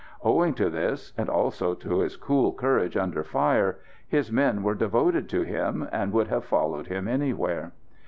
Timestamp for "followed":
6.43-6.87